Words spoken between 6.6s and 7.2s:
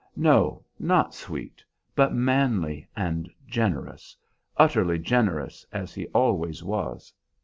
was.